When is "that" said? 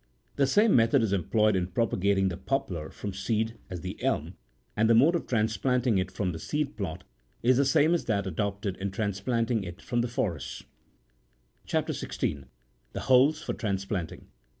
8.05-8.25